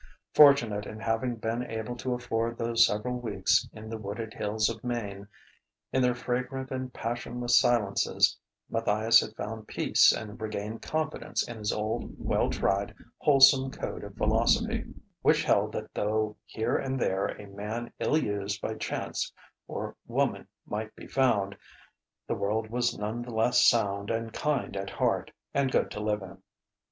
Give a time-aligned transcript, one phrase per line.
[0.33, 4.83] Fortunate in having been able to afford those several weeks in the wooded hills of
[4.83, 5.27] Maine,
[5.93, 8.35] in their fragrant and passionless silences
[8.67, 14.15] Matthias had found peace and regained confidence in his old, well tried, wholesome code of
[14.17, 14.85] philosophy;
[15.21, 19.31] which held that though here and there a man ill used by chance
[19.67, 21.55] or woman might be found,
[22.25, 26.23] the world was none the less sound and kind at heart, and good to live
[26.23, 26.41] in.